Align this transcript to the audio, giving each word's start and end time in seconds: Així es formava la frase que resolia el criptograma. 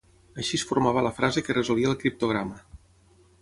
Així 0.43 0.57
es 0.61 0.63
formava 0.69 1.03
la 1.07 1.11
frase 1.17 1.43
que 1.49 1.57
resolia 1.59 1.91
el 1.93 1.99
criptograma. 2.05 2.59